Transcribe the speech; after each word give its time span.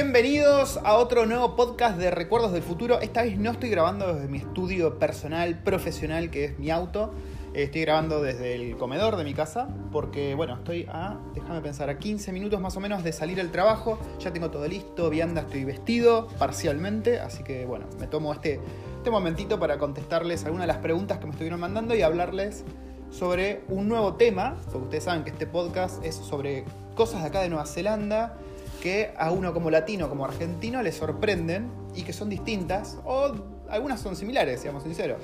Bienvenidos 0.00 0.78
a 0.84 0.94
otro 0.94 1.26
nuevo 1.26 1.56
podcast 1.56 1.98
de 1.98 2.12
Recuerdos 2.12 2.52
del 2.52 2.62
Futuro. 2.62 3.00
Esta 3.00 3.22
vez 3.22 3.36
no 3.36 3.50
estoy 3.50 3.68
grabando 3.68 4.14
desde 4.14 4.28
mi 4.28 4.38
estudio 4.38 4.96
personal, 4.96 5.58
profesional, 5.58 6.30
que 6.30 6.44
es 6.44 6.58
mi 6.60 6.70
auto. 6.70 7.12
Eh, 7.52 7.64
Estoy 7.64 7.80
grabando 7.80 8.22
desde 8.22 8.54
el 8.54 8.76
comedor 8.76 9.16
de 9.16 9.24
mi 9.24 9.34
casa 9.34 9.66
porque, 9.90 10.36
bueno, 10.36 10.54
estoy 10.54 10.86
a, 10.88 11.18
déjame 11.34 11.60
pensar, 11.62 11.90
a 11.90 11.98
15 11.98 12.30
minutos 12.30 12.60
más 12.60 12.76
o 12.76 12.80
menos 12.80 13.02
de 13.02 13.12
salir 13.12 13.40
al 13.40 13.50
trabajo. 13.50 13.98
Ya 14.20 14.32
tengo 14.32 14.52
todo 14.52 14.68
listo, 14.68 15.10
vianda, 15.10 15.40
estoy 15.40 15.64
vestido 15.64 16.28
parcialmente. 16.38 17.18
Así 17.18 17.42
que, 17.42 17.64
bueno, 17.64 17.86
me 17.98 18.06
tomo 18.06 18.32
este, 18.32 18.60
este 18.98 19.10
momentito 19.10 19.58
para 19.58 19.78
contestarles 19.78 20.44
algunas 20.44 20.68
de 20.68 20.74
las 20.74 20.78
preguntas 20.80 21.18
que 21.18 21.24
me 21.24 21.32
estuvieron 21.32 21.58
mandando 21.58 21.96
y 21.96 22.02
hablarles 22.02 22.64
sobre 23.10 23.62
un 23.68 23.88
nuevo 23.88 24.14
tema. 24.14 24.58
Porque 24.66 24.84
ustedes 24.84 25.02
saben 25.02 25.24
que 25.24 25.30
este 25.30 25.48
podcast 25.48 26.04
es 26.04 26.14
sobre 26.14 26.64
cosas 26.94 27.22
de 27.22 27.26
acá 27.26 27.40
de 27.40 27.48
Nueva 27.48 27.66
Zelanda 27.66 28.38
que 28.82 29.12
a 29.16 29.30
uno 29.30 29.52
como 29.52 29.70
latino, 29.70 30.08
como 30.08 30.24
argentino, 30.24 30.82
le 30.82 30.92
sorprenden 30.92 31.70
y 31.94 32.02
que 32.02 32.12
son 32.12 32.28
distintas 32.28 32.98
o 33.04 33.32
algunas 33.68 34.00
son 34.00 34.16
similares, 34.16 34.60
seamos 34.60 34.82
sinceros. 34.82 35.20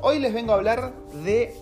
Hoy 0.00 0.18
les 0.18 0.32
vengo 0.32 0.52
a 0.52 0.56
hablar 0.56 0.92
de 1.24 1.54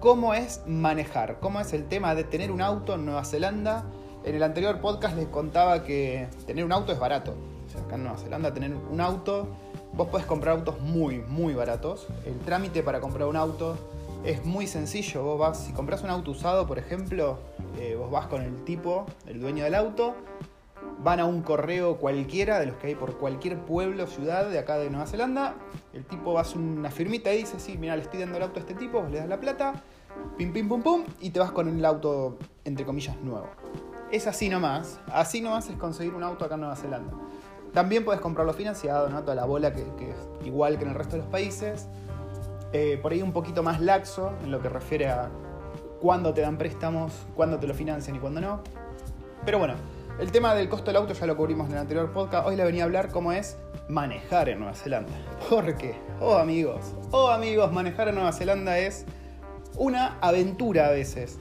cómo 0.00 0.34
es 0.34 0.62
manejar, 0.66 1.38
cómo 1.40 1.60
es 1.60 1.72
el 1.72 1.86
tema 1.86 2.14
de 2.14 2.24
tener 2.24 2.50
un 2.50 2.60
auto 2.60 2.94
en 2.94 3.04
Nueva 3.04 3.24
Zelanda. 3.24 3.84
En 4.24 4.34
el 4.34 4.42
anterior 4.42 4.80
podcast 4.80 5.16
les 5.16 5.28
contaba 5.28 5.84
que 5.84 6.28
tener 6.46 6.64
un 6.64 6.72
auto 6.72 6.92
es 6.92 6.98
barato. 6.98 7.34
Acá 7.86 7.94
en 7.94 8.02
Nueva 8.02 8.18
Zelanda 8.18 8.52
tener 8.52 8.74
un 8.74 9.00
auto, 9.00 9.48
vos 9.94 10.08
podés 10.08 10.26
comprar 10.26 10.56
autos 10.56 10.80
muy, 10.80 11.20
muy 11.20 11.54
baratos. 11.54 12.08
El 12.26 12.38
trámite 12.40 12.82
para 12.82 13.00
comprar 13.00 13.28
un 13.28 13.36
auto 13.36 13.76
es 14.24 14.44
muy 14.44 14.66
sencillo. 14.66 15.22
Vos 15.22 15.38
vas, 15.38 15.64
si 15.64 15.72
compras 15.72 16.02
un 16.02 16.10
auto 16.10 16.32
usado, 16.32 16.66
por 16.66 16.78
ejemplo, 16.78 17.38
eh, 17.78 17.96
vos 17.98 18.10
vas 18.10 18.26
con 18.26 18.42
el 18.42 18.64
tipo, 18.64 19.06
el 19.26 19.40
dueño 19.40 19.64
del 19.64 19.74
auto, 19.74 20.14
van 21.02 21.20
a 21.20 21.24
un 21.24 21.42
correo 21.42 21.96
cualquiera 21.96 22.60
de 22.60 22.66
los 22.66 22.76
que 22.76 22.88
hay 22.88 22.94
por 22.94 23.18
cualquier 23.18 23.58
pueblo, 23.58 24.06
ciudad 24.06 24.48
de 24.48 24.58
acá 24.58 24.78
de 24.78 24.90
Nueva 24.90 25.06
Zelanda. 25.06 25.54
El 25.92 26.04
tipo 26.04 26.38
hacer 26.38 26.58
una 26.58 26.90
firmita 26.90 27.32
y 27.32 27.38
dice, 27.38 27.58
sí, 27.58 27.76
mira, 27.78 27.96
le 27.96 28.02
estoy 28.02 28.20
dando 28.20 28.36
el 28.36 28.44
auto 28.44 28.58
a 28.58 28.60
este 28.60 28.74
tipo, 28.74 29.00
vos 29.00 29.10
le 29.10 29.18
das 29.18 29.28
la 29.28 29.40
plata, 29.40 29.74
pim, 30.36 30.52
pim, 30.52 30.68
pum, 30.68 30.82
pum, 30.82 31.04
y 31.20 31.30
te 31.30 31.40
vas 31.40 31.50
con 31.50 31.68
el 31.68 31.84
auto, 31.84 32.38
entre 32.64 32.84
comillas, 32.84 33.16
nuevo. 33.22 33.48
Es 34.10 34.26
así 34.26 34.48
nomás. 34.48 35.00
Así 35.10 35.40
nomás 35.40 35.68
es 35.68 35.76
conseguir 35.76 36.14
un 36.14 36.22
auto 36.22 36.44
acá 36.44 36.54
en 36.54 36.60
Nueva 36.60 36.76
Zelanda. 36.76 37.12
También 37.72 38.04
puedes 38.04 38.20
comprarlo 38.20 38.52
financiado, 38.52 39.08
¿no? 39.08 39.22
Toda 39.22 39.34
la 39.34 39.46
bola 39.46 39.72
que, 39.72 39.82
que 39.96 40.10
es 40.10 40.16
igual 40.44 40.76
que 40.76 40.84
en 40.84 40.90
el 40.90 40.96
resto 40.96 41.16
de 41.16 41.22
los 41.22 41.30
países. 41.30 41.88
Eh, 42.74 42.98
por 43.00 43.12
ahí 43.12 43.22
un 43.22 43.32
poquito 43.32 43.62
más 43.62 43.80
laxo 43.80 44.32
en 44.44 44.50
lo 44.50 44.60
que 44.60 44.68
refiere 44.68 45.08
a 45.08 45.30
cuándo 46.00 46.34
te 46.34 46.42
dan 46.42 46.58
préstamos, 46.58 47.12
cuándo 47.34 47.58
te 47.58 47.66
lo 47.66 47.74
financian 47.74 48.16
y 48.16 48.18
cuándo 48.18 48.40
no. 48.40 48.60
Pero 49.44 49.58
bueno, 49.58 49.74
el 50.18 50.30
tema 50.30 50.54
del 50.54 50.68
costo 50.68 50.86
del 50.86 50.96
auto 50.96 51.14
ya 51.14 51.26
lo 51.26 51.36
cubrimos 51.36 51.66
en 51.68 51.74
el 51.74 51.78
anterior 51.78 52.12
podcast. 52.12 52.46
Hoy 52.46 52.56
le 52.56 52.64
venía 52.64 52.82
a 52.82 52.86
hablar 52.86 53.10
cómo 53.10 53.32
es 53.32 53.56
manejar 53.88 54.48
en 54.48 54.58
Nueva 54.58 54.74
Zelanda. 54.74 55.12
Porque, 55.50 55.94
oh 56.20 56.36
amigos, 56.36 56.94
oh 57.10 57.28
amigos, 57.28 57.72
manejar 57.72 58.08
en 58.08 58.16
Nueva 58.16 58.32
Zelanda 58.32 58.78
es 58.78 59.04
una 59.76 60.18
aventura 60.20 60.86
a 60.86 60.90
veces. 60.90 61.38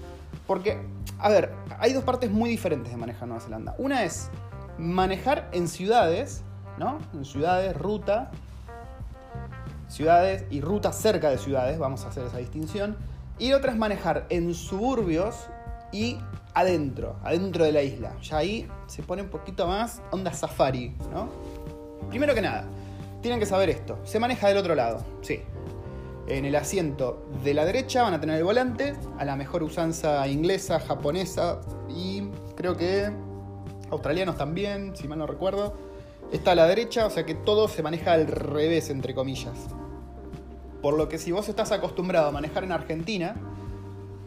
Porque, 0.47 0.77
a 1.19 1.29
ver, 1.29 1.53
hay 1.79 1.93
dos 1.93 2.03
partes 2.03 2.31
muy 2.31 2.49
diferentes 2.49 2.91
de 2.91 2.97
manejar 2.97 3.23
en 3.23 3.29
Nueva 3.29 3.43
Zelanda. 3.43 3.75
Una 3.77 4.03
es 4.03 4.29
manejar 4.77 5.49
en 5.51 5.67
ciudades, 5.67 6.43
¿no? 6.77 6.99
En 7.13 7.25
ciudades, 7.25 7.75
ruta, 7.75 8.31
ciudades 9.87 10.45
y 10.49 10.61
rutas 10.61 10.95
cerca 10.97 11.29
de 11.29 11.37
ciudades, 11.37 11.77
vamos 11.77 12.05
a 12.05 12.09
hacer 12.09 12.25
esa 12.25 12.37
distinción. 12.37 12.97
Y 13.37 13.53
otra 13.53 13.71
es 13.71 13.77
manejar 13.77 14.25
en 14.29 14.53
suburbios 14.53 15.47
y 15.91 16.17
adentro, 16.53 17.17
adentro 17.23 17.63
de 17.63 17.71
la 17.71 17.81
isla. 17.81 18.15
Ya 18.21 18.37
ahí 18.37 18.67
se 18.87 19.03
pone 19.03 19.21
un 19.21 19.29
poquito 19.29 19.67
más 19.67 20.01
onda 20.11 20.33
safari, 20.33 20.95
¿no? 21.11 21.29
Primero 22.09 22.33
que 22.33 22.41
nada, 22.41 22.65
tienen 23.21 23.39
que 23.39 23.45
saber 23.45 23.69
esto. 23.69 23.99
Se 24.03 24.19
maneja 24.19 24.47
del 24.47 24.57
otro 24.57 24.75
lado, 24.75 25.03
sí. 25.21 25.41
En 26.27 26.45
el 26.45 26.55
asiento 26.55 27.25
de 27.43 27.53
la 27.53 27.65
derecha 27.65 28.03
van 28.03 28.13
a 28.13 28.21
tener 28.21 28.37
el 28.37 28.43
volante, 28.43 28.95
a 29.17 29.25
la 29.25 29.35
mejor 29.35 29.63
usanza 29.63 30.27
inglesa, 30.27 30.79
japonesa 30.79 31.59
y 31.89 32.23
creo 32.55 32.77
que 32.77 33.11
australianos 33.89 34.37
también, 34.37 34.95
si 34.95 35.07
mal 35.07 35.19
no 35.19 35.27
recuerdo. 35.27 35.73
Está 36.31 36.51
a 36.51 36.55
la 36.55 36.67
derecha, 36.67 37.05
o 37.05 37.09
sea 37.09 37.25
que 37.25 37.35
todo 37.35 37.67
se 37.67 37.83
maneja 37.83 38.13
al 38.13 38.27
revés, 38.27 38.89
entre 38.89 39.13
comillas. 39.13 39.67
Por 40.81 40.95
lo 40.95 41.09
que 41.09 41.17
si 41.17 41.31
vos 41.31 41.49
estás 41.49 41.71
acostumbrado 41.71 42.27
a 42.27 42.31
manejar 42.31 42.63
en 42.63 42.71
Argentina, 42.71 43.35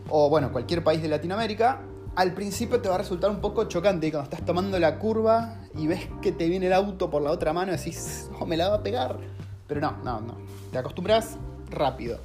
o 0.09 0.29
bueno, 0.29 0.53
cualquier 0.53 0.85
país 0.85 1.03
de 1.03 1.09
Latinoamérica, 1.09 1.81
al 2.17 2.33
principio 2.33 2.81
te 2.81 2.89
va 2.89 2.95
a 2.95 2.99
resultar 2.99 3.31
un 3.31 3.41
poco 3.41 3.65
chocante 3.65 4.11
cuando 4.11 4.31
estás 4.31 4.47
tomando 4.47 4.79
la 4.79 4.99
curva 4.99 5.57
y 5.77 5.87
ves 5.87 6.09
que 6.23 6.33
te 6.33 6.49
viene 6.49 6.67
el 6.67 6.73
auto 6.73 7.11
por 7.11 7.23
la 7.23 7.31
otra 7.31 7.53
mano 7.53 7.73
y 7.73 7.77
decís, 7.77 8.31
oh, 8.39 8.47
me 8.47 8.57
la 8.57 8.69
va 8.69 8.77
a 8.77 8.83
pegar. 8.83 9.19
Pero 9.67 9.81
no, 9.81 9.97
no, 10.05 10.21
no. 10.21 10.37
Te 10.71 10.79
acostumbras 10.79 11.37
rápido. 11.71 12.19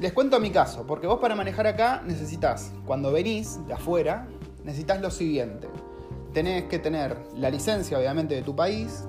Les 0.00 0.12
cuento 0.12 0.38
mi 0.40 0.50
caso, 0.50 0.84
porque 0.86 1.06
vos 1.06 1.20
para 1.20 1.34
manejar 1.34 1.66
acá 1.66 2.02
necesitas, 2.04 2.70
cuando 2.84 3.10
venís 3.12 3.66
de 3.66 3.72
afuera, 3.72 4.26
necesitas 4.62 5.00
lo 5.00 5.10
siguiente. 5.10 5.68
Tenés 6.34 6.64
que 6.64 6.78
tener 6.78 7.16
la 7.34 7.48
licencia, 7.48 7.98
obviamente, 7.98 8.34
de 8.34 8.42
tu 8.42 8.54
país, 8.54 9.04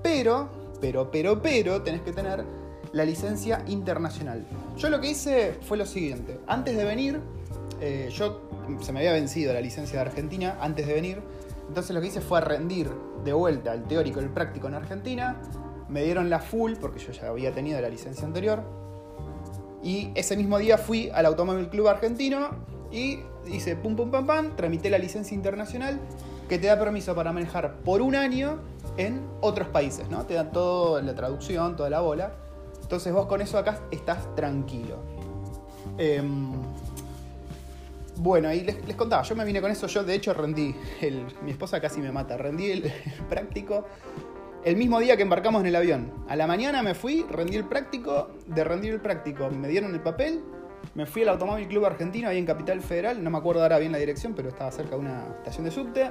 pero, 0.00 0.48
pero, 0.80 1.10
pero, 1.10 1.42
pero, 1.42 1.82
tenés 1.82 2.02
que 2.02 2.12
tener 2.12 2.44
la 2.92 3.04
licencia 3.04 3.64
internacional. 3.66 4.46
Yo 4.76 4.88
lo 4.90 5.00
que 5.00 5.10
hice 5.10 5.58
fue 5.62 5.76
lo 5.76 5.86
siguiente. 5.86 6.38
Antes 6.46 6.76
de 6.76 6.84
venir, 6.84 7.20
eh, 7.80 8.08
yo 8.12 8.40
se 8.80 8.92
me 8.92 9.00
había 9.00 9.12
vencido 9.12 9.52
la 9.52 9.60
licencia 9.60 10.00
de 10.00 10.08
Argentina 10.08 10.58
antes 10.60 10.86
de 10.86 10.94
venir. 10.94 11.22
Entonces 11.68 11.94
lo 11.94 12.00
que 12.00 12.08
hice 12.08 12.20
fue 12.20 12.40
rendir 12.40 12.90
de 13.24 13.32
vuelta 13.32 13.74
el 13.74 13.84
teórico 13.84 14.20
y 14.20 14.24
el 14.24 14.30
práctico 14.30 14.68
en 14.68 14.74
Argentina. 14.74 15.40
Me 15.88 16.02
dieron 16.02 16.30
la 16.30 16.40
full 16.40 16.74
porque 16.80 16.98
yo 16.98 17.12
ya 17.12 17.28
había 17.28 17.52
tenido 17.52 17.80
la 17.80 17.88
licencia 17.88 18.26
anterior. 18.26 18.62
Y 19.82 20.10
ese 20.14 20.36
mismo 20.36 20.58
día 20.58 20.76
fui 20.76 21.10
al 21.10 21.26
Automóvil 21.26 21.68
Club 21.68 21.88
Argentino 21.88 22.50
y 22.90 23.20
hice 23.46 23.76
pum 23.76 23.96
pum 23.96 24.10
pam 24.10 24.26
pam, 24.26 24.56
tramité 24.56 24.90
la 24.90 24.98
licencia 24.98 25.34
internacional 25.34 26.00
que 26.48 26.58
te 26.58 26.66
da 26.66 26.78
permiso 26.78 27.14
para 27.14 27.32
manejar 27.32 27.76
por 27.84 28.00
un 28.00 28.14
año 28.14 28.58
en 28.96 29.26
otros 29.40 29.68
países, 29.68 30.08
¿no? 30.08 30.24
Te 30.24 30.34
dan 30.34 30.50
toda 30.50 31.02
la 31.02 31.14
traducción, 31.14 31.76
toda 31.76 31.90
la 31.90 32.00
bola. 32.00 32.32
Entonces 32.82 33.12
vos 33.12 33.26
con 33.26 33.42
eso 33.42 33.58
acá 33.58 33.80
estás 33.90 34.34
tranquilo. 34.34 34.96
Eh, 35.98 36.22
bueno, 38.18 38.52
y 38.52 38.60
les, 38.60 38.86
les, 38.86 38.96
contaba, 38.96 39.22
yo 39.22 39.36
me 39.36 39.44
vine 39.44 39.60
con 39.60 39.70
eso, 39.70 39.86
yo 39.86 40.04
de 40.04 40.14
hecho 40.14 40.34
rendí, 40.34 40.74
el, 41.00 41.24
mi 41.42 41.52
esposa 41.52 41.80
casi 41.80 42.00
me 42.00 42.12
mata, 42.12 42.36
rendí 42.36 42.70
el, 42.70 42.92
práctico 43.28 43.84
el 44.64 44.76
mismo 44.76 44.98
día 44.98 45.16
que 45.16 45.22
embarcamos 45.22 45.60
en 45.60 45.68
el 45.68 45.76
avión. 45.76 46.12
A 46.28 46.36
la 46.36 46.46
mañana 46.46 46.82
me 46.82 46.94
fui, 46.94 47.24
rendí 47.30 47.56
el 47.56 47.64
práctico, 47.64 48.30
de 48.46 48.64
rendir 48.64 48.92
el 48.92 49.00
práctico 49.00 49.48
me 49.50 49.68
dieron 49.68 49.94
el 49.94 50.00
papel, 50.00 50.42
me 50.94 51.06
fui 51.06 51.22
al 51.22 51.30
Automóvil 51.30 51.68
Club 51.68 51.86
Argentino 51.86 52.28
ahí 52.28 52.38
en 52.38 52.46
Capital 52.46 52.80
Federal, 52.80 53.22
no 53.22 53.30
me 53.30 53.38
acuerdo 53.38 53.62
ahora 53.62 53.78
bien 53.78 53.92
la 53.92 53.98
dirección, 53.98 54.34
pero 54.34 54.48
estaba 54.48 54.70
cerca 54.70 54.90
de 54.90 55.00
una 55.00 55.26
estación 55.38 55.64
de 55.64 55.70
subte. 55.70 56.10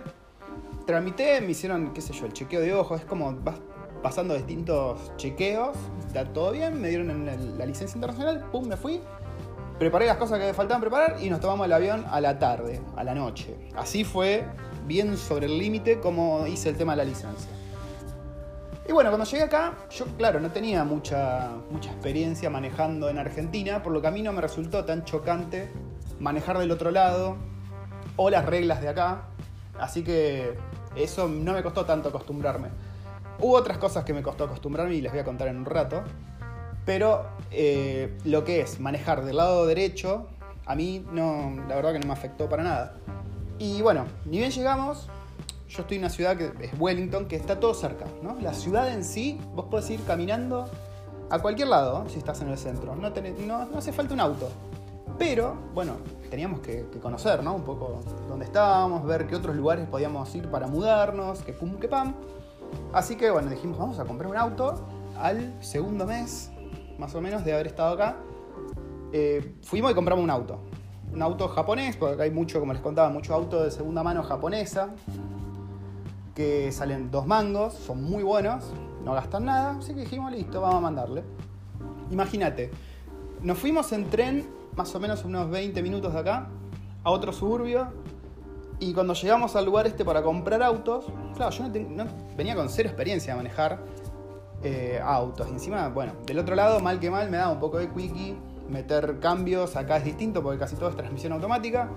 Tramité, 0.85 1.41
me 1.41 1.51
hicieron, 1.51 1.93
qué 1.93 2.01
sé 2.01 2.13
yo, 2.13 2.25
el 2.25 2.33
chequeo 2.33 2.61
de 2.61 2.73
ojos, 2.73 3.01
es 3.01 3.05
como 3.05 3.33
vas 3.41 3.59
pasando 4.01 4.33
distintos 4.33 5.15
chequeos, 5.17 5.75
está 6.05 6.25
todo 6.25 6.51
bien, 6.51 6.79
me 6.79 6.87
dieron 6.87 7.25
la, 7.25 7.35
la 7.35 7.65
licencia 7.65 7.95
internacional, 7.95 8.45
pum, 8.51 8.67
me 8.67 8.77
fui, 8.77 9.01
preparé 9.79 10.05
las 10.05 10.17
cosas 10.17 10.39
que 10.39 10.45
me 10.45 10.53
faltaban 10.53 10.81
preparar 10.81 11.17
y 11.21 11.29
nos 11.29 11.39
tomamos 11.39 11.65
el 11.65 11.73
avión 11.73 12.05
a 12.09 12.19
la 12.21 12.39
tarde, 12.39 12.81
a 12.95 13.03
la 13.03 13.13
noche. 13.13 13.55
Así 13.75 14.03
fue, 14.03 14.45
bien 14.85 15.17
sobre 15.17 15.45
el 15.45 15.57
límite, 15.57 15.99
como 15.99 16.47
hice 16.47 16.69
el 16.69 16.77
tema 16.77 16.93
de 16.93 16.97
la 16.97 17.03
licencia. 17.03 17.51
Y 18.87 18.93
bueno, 18.93 19.09
cuando 19.09 19.25
llegué 19.25 19.43
acá, 19.43 19.73
yo 19.91 20.05
claro, 20.17 20.39
no 20.39 20.49
tenía 20.51 20.85
mucha, 20.85 21.51
mucha 21.69 21.91
experiencia 21.91 22.49
manejando 22.49 23.09
en 23.09 23.17
Argentina, 23.17 23.83
por 23.83 23.91
lo 23.91 24.01
que 24.01 24.07
a 24.07 24.11
mí 24.11 24.21
no 24.21 24.31
me 24.31 24.39
resultó 24.41 24.85
tan 24.85 25.03
chocante 25.03 25.69
manejar 26.19 26.57
del 26.57 26.71
otro 26.71 26.89
lado 26.89 27.35
o 28.15 28.29
las 28.29 28.45
reglas 28.45 28.81
de 28.81 28.87
acá. 28.87 29.23
Así 29.77 30.03
que 30.03 30.57
eso 30.95 31.27
no 31.27 31.53
me 31.53 31.61
costó 31.63 31.85
tanto 31.85 32.09
acostumbrarme. 32.09 32.69
Hubo 33.39 33.55
otras 33.55 33.77
cosas 33.77 34.05
que 34.05 34.13
me 34.13 34.23
costó 34.23 34.45
acostumbrarme 34.45 34.95
y 34.95 35.01
les 35.01 35.11
voy 35.11 35.19
a 35.19 35.25
contar 35.25 35.49
en 35.49 35.57
un 35.57 35.65
rato. 35.65 36.03
Pero 36.87 37.25
eh, 37.51 38.17
lo 38.23 38.45
que 38.45 38.61
es 38.61 38.79
manejar 38.79 39.25
del 39.25 39.35
lado 39.35 39.65
derecho, 39.65 40.27
a 40.65 40.73
mí 40.73 41.05
no, 41.11 41.53
la 41.67 41.75
verdad 41.75 41.91
que 41.91 41.99
no 41.99 42.07
me 42.07 42.13
afectó 42.13 42.47
para 42.47 42.63
nada. 42.63 42.95
Y 43.59 43.81
bueno, 43.81 44.05
ni 44.23 44.37
bien 44.37 44.51
llegamos, 44.51 45.09
yo 45.67 45.81
estoy 45.81 45.97
en 45.97 46.03
una 46.03 46.09
ciudad 46.09 46.37
que 46.37 46.45
es 46.65 46.79
Wellington, 46.79 47.27
que 47.27 47.35
está 47.35 47.59
todo 47.59 47.73
cerca, 47.73 48.05
¿no? 48.23 48.37
La 48.39 48.53
ciudad 48.53 48.89
en 48.89 49.03
sí, 49.03 49.37
vos 49.53 49.65
podés 49.65 49.89
ir 49.89 50.01
caminando 50.05 50.69
a 51.29 51.39
cualquier 51.39 51.67
lado 51.67 52.07
si 52.07 52.19
estás 52.19 52.39
en 52.39 52.47
el 52.47 52.57
centro. 52.57 52.95
No, 52.95 53.09
no, 53.09 53.77
hace 53.77 53.91
falta 53.91 54.13
un 54.13 54.21
auto. 54.21 54.49
Pero, 55.19 55.57
bueno, 55.73 55.97
teníamos 56.29 56.61
que, 56.61 56.85
que, 56.89 56.99
conocer, 56.99 57.43
¿no? 57.43 57.53
Un 57.53 57.63
poco 57.63 57.99
dónde 58.29 58.45
estábamos, 58.45 59.05
ver 59.05 59.27
qué 59.27 59.35
otros 59.35 59.57
lugares 59.57 59.85
podíamos 59.89 60.33
ir 60.35 60.49
para 60.49 60.67
mudarnos, 60.67 61.41
que 61.41 61.51
pum, 61.51 61.79
que 61.79 61.89
pam. 61.89 62.15
Así 62.93 63.17
que, 63.17 63.29
bueno, 63.29 63.49
dijimos, 63.49 63.77
vamos 63.77 63.99
a 63.99 64.05
comprar 64.05 64.31
un 64.31 64.37
auto 64.37 64.87
al 65.19 65.53
segundo 65.61 66.05
mes 66.05 66.51
más 66.97 67.13
o 67.15 67.21
menos, 67.21 67.43
de 67.45 67.53
haber 67.53 67.67
estado 67.67 67.93
acá, 67.93 68.17
eh, 69.13 69.55
fuimos 69.63 69.91
y 69.91 69.95
compramos 69.95 70.23
un 70.23 70.29
auto. 70.29 70.59
Un 71.13 71.21
auto 71.21 71.47
japonés, 71.47 71.95
porque 71.95 72.15
acá 72.15 72.23
hay 72.23 72.31
mucho, 72.31 72.59
como 72.59 72.73
les 72.73 72.81
contaba, 72.81 73.09
mucho 73.09 73.33
auto 73.33 73.63
de 73.63 73.71
segunda 73.71 74.03
mano 74.03 74.23
japonesa. 74.23 74.89
que 76.35 76.71
salen 76.71 77.09
dos 77.09 77.25
mangos, 77.25 77.73
son 77.73 78.03
muy 78.03 78.21
buenos, 78.21 78.65
no 79.03 79.13
gastan 79.13 79.45
nada, 79.45 79.77
así 79.79 79.95
que 79.95 80.01
dijimos, 80.01 80.31
listo, 80.31 80.61
vamos 80.61 80.77
a 80.77 80.81
mandarle. 80.81 81.23
Imagínate, 82.11 82.69
nos 83.41 83.57
fuimos 83.57 83.91
en 83.91 84.07
tren, 84.09 84.47
más 84.75 84.93
o 84.93 84.99
menos 84.99 85.25
unos 85.25 85.49
20 85.49 85.81
minutos 85.81 86.13
de 86.13 86.19
acá, 86.19 86.47
a 87.03 87.09
otro 87.09 87.33
suburbio, 87.33 87.87
y 88.79 88.93
cuando 88.93 89.13
llegamos 89.13 89.55
al 89.55 89.65
lugar 89.65 89.87
este 89.87 90.05
para 90.05 90.21
comprar 90.21 90.61
autos, 90.61 91.05
claro, 91.35 91.51
yo 91.51 91.67
no, 91.67 92.05
venía 92.35 92.55
con 92.55 92.69
cero 92.69 92.89
experiencia 92.89 93.33
de 93.33 93.37
manejar 93.37 93.79
eh, 94.63 94.99
autos. 95.03 95.47
encima, 95.47 95.89
bueno, 95.89 96.13
del 96.25 96.39
otro 96.39 96.55
lado, 96.55 96.79
mal 96.79 96.99
que 96.99 97.11
mal, 97.11 97.29
me 97.29 97.37
da 97.37 97.49
un 97.49 97.59
poco 97.59 97.77
de 97.77 97.89
quickie, 97.89 98.35
meter 98.69 99.19
cambios, 99.19 99.75
acá 99.75 99.97
es 99.97 100.03
distinto 100.03 100.41
porque 100.41 100.59
casi 100.59 100.75
todo 100.75 100.89
es 100.89 100.95
transmisión 100.95 101.33
automática. 101.33 101.89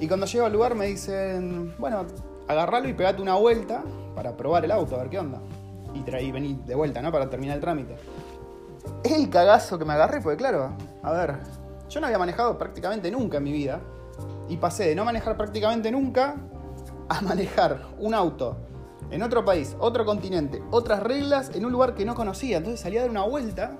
Y 0.00 0.08
cuando 0.08 0.26
llego 0.26 0.46
al 0.46 0.52
lugar 0.52 0.74
me 0.74 0.86
dicen, 0.86 1.74
bueno, 1.78 2.04
agarralo 2.48 2.88
y 2.88 2.92
pegate 2.92 3.22
una 3.22 3.36
vuelta 3.36 3.82
para 4.14 4.36
probar 4.36 4.64
el 4.64 4.72
auto, 4.72 4.96
a 4.96 4.98
ver 4.98 5.10
qué 5.10 5.18
onda. 5.18 5.40
Y 5.94 6.00
traí, 6.00 6.32
vení 6.32 6.60
de 6.66 6.74
vuelta, 6.74 7.02
¿no? 7.02 7.12
Para 7.12 7.30
terminar 7.30 7.56
el 7.56 7.60
trámite. 7.60 7.96
El 9.04 9.30
cagazo 9.30 9.78
que 9.78 9.84
me 9.84 9.92
agarré, 9.92 10.20
porque 10.20 10.38
claro, 10.38 10.72
a 11.02 11.12
ver, 11.12 11.36
yo 11.88 12.00
no 12.00 12.06
había 12.06 12.18
manejado 12.18 12.58
prácticamente 12.58 13.10
nunca 13.10 13.36
en 13.36 13.44
mi 13.44 13.52
vida. 13.52 13.80
Y 14.48 14.56
pasé 14.56 14.88
de 14.88 14.94
no 14.96 15.04
manejar 15.04 15.36
prácticamente 15.36 15.92
nunca 15.92 16.36
a 17.08 17.20
manejar 17.20 17.82
un 17.98 18.14
auto 18.14 18.56
en 19.12 19.22
otro 19.22 19.44
país, 19.44 19.76
otro 19.78 20.04
continente, 20.04 20.62
otras 20.70 21.02
reglas, 21.02 21.54
en 21.54 21.64
un 21.66 21.72
lugar 21.72 21.94
que 21.94 22.04
no 22.04 22.14
conocía. 22.14 22.56
Entonces 22.56 22.80
salí 22.80 22.96
a 22.96 23.02
dar 23.02 23.10
una 23.10 23.24
vuelta 23.24 23.78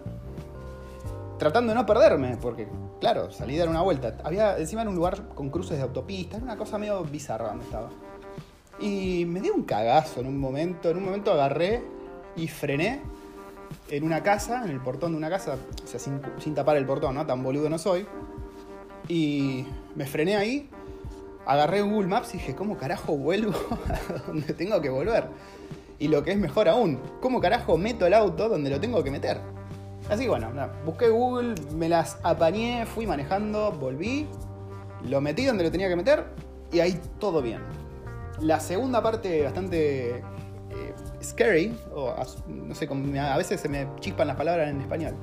tratando 1.38 1.72
de 1.72 1.74
no 1.74 1.86
perderme, 1.86 2.36
porque 2.36 2.68
claro, 3.00 3.32
salí 3.32 3.56
a 3.56 3.60
dar 3.60 3.68
una 3.70 3.80
vuelta. 3.80 4.18
Había 4.24 4.58
encima 4.58 4.82
en 4.82 4.88
un 4.88 4.94
lugar 4.94 5.30
con 5.34 5.50
cruces 5.50 5.78
de 5.78 5.82
autopista, 5.82 6.36
era 6.36 6.44
una 6.44 6.56
cosa 6.56 6.78
medio 6.78 7.02
bizarra 7.02 7.48
donde 7.48 7.64
estaba. 7.64 7.88
Y 8.78 9.24
me 9.26 9.40
dio 9.40 9.54
un 9.54 9.64
cagazo 9.64 10.20
en 10.20 10.26
un 10.26 10.38
momento, 10.38 10.90
en 10.90 10.98
un 10.98 11.04
momento 11.06 11.32
agarré 11.32 11.82
y 12.36 12.46
frené 12.48 13.00
en 13.88 14.04
una 14.04 14.22
casa, 14.22 14.62
en 14.64 14.70
el 14.70 14.80
portón 14.80 15.12
de 15.12 15.18
una 15.18 15.30
casa, 15.30 15.56
o 15.82 15.86
sea, 15.86 15.98
sin, 15.98 16.20
sin 16.38 16.54
tapar 16.54 16.76
el 16.76 16.84
portón, 16.84 17.14
¿no? 17.14 17.26
Tan 17.26 17.42
boludo 17.42 17.70
no 17.70 17.78
soy. 17.78 18.06
Y 19.08 19.66
me 19.94 20.06
frené 20.06 20.36
ahí, 20.36 20.70
agarré 21.46 21.82
Google 21.82 22.08
Maps 22.08 22.34
y 22.34 22.38
dije, 22.38 22.54
¿cómo 22.54 22.76
carajo 22.76 23.16
vuelvo 23.16 23.52
a 23.88 24.26
donde 24.26 24.52
tengo 24.54 24.80
que 24.80 24.90
volver? 24.90 25.26
Y 25.98 26.08
lo 26.08 26.22
que 26.22 26.32
es 26.32 26.38
mejor 26.38 26.68
aún, 26.68 27.00
¿cómo 27.20 27.40
carajo 27.40 27.78
meto 27.78 28.06
el 28.06 28.14
auto 28.14 28.48
donde 28.48 28.70
lo 28.70 28.80
tengo 28.80 29.02
que 29.04 29.10
meter? 29.10 29.38
Así 30.10 30.24
que 30.24 30.28
bueno, 30.28 30.50
busqué 30.84 31.08
Google, 31.08 31.54
me 31.74 31.88
las 31.88 32.18
apañé, 32.22 32.86
fui 32.86 33.06
manejando, 33.06 33.70
volví, 33.72 34.26
lo 35.08 35.20
metí 35.20 35.44
donde 35.44 35.64
lo 35.64 35.70
tenía 35.70 35.88
que 35.88 35.96
meter 35.96 36.24
y 36.72 36.80
ahí 36.80 37.00
todo 37.20 37.40
bien. 37.40 37.60
La 38.40 38.58
segunda 38.58 39.02
parte 39.02 39.42
bastante 39.42 40.16
eh, 40.16 40.94
scary, 41.22 41.76
o 41.94 42.14
no 42.48 42.74
sé, 42.74 42.88
a 43.20 43.36
veces 43.36 43.60
se 43.60 43.68
me 43.68 43.86
chispan 44.00 44.26
las 44.26 44.36
palabras 44.36 44.70
en 44.70 44.80
español. 44.80 45.14